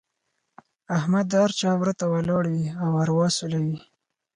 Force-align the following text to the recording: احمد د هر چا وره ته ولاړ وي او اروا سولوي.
احمد 0.97 1.25
د 1.29 1.33
هر 1.43 1.51
چا 1.59 1.71
وره 1.79 1.93
ته 1.99 2.05
ولاړ 2.13 2.43
وي 2.53 2.65
او 2.83 2.89
اروا 3.01 3.27
سولوي. 3.37 3.77